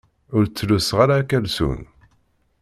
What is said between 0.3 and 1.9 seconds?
Ur ttluseɣ ara akalsun.